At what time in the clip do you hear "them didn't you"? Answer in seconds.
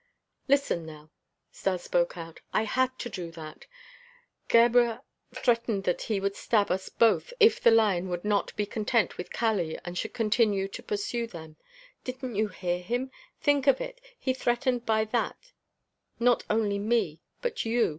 11.27-12.47